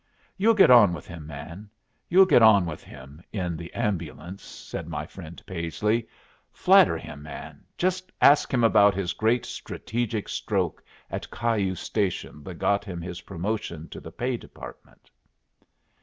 [0.35, 1.69] "You'll get on with him, man
[2.09, 6.07] you'll get on with him in the ambulance," said my friend Paisley.
[6.51, 7.63] "Flatter him, man.
[7.77, 13.21] Just ask him about his great strategic stroke at Cayuse Station that got him his
[13.21, 15.11] promotion to the pay department."